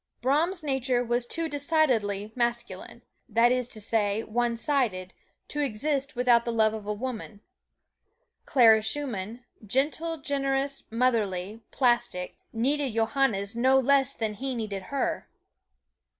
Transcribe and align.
Brahms' 0.23 0.63
nature 0.63 1.03
was 1.03 1.27
too 1.27 1.47
decidedly 1.47 2.31
masculine, 2.33 3.03
that 3.29 3.51
is 3.51 3.67
to 3.67 3.79
say, 3.79 4.23
one 4.23 4.57
sided, 4.57 5.13
to 5.49 5.59
exist 5.61 6.15
without 6.15 6.43
the 6.43 6.51
love 6.51 6.73
of 6.73 6.85
woman; 6.85 7.41
Clara 8.47 8.81
Schumann, 8.81 9.45
gentle, 9.63 10.17
generous, 10.17 10.85
motherly, 10.89 11.61
plastic, 11.69 12.35
needed 12.51 12.93
Johannes 12.93 13.55
no 13.55 13.77
less 13.77 14.15
than 14.15 14.33
he 14.33 14.55
needed 14.55 14.85
her. 14.89 15.29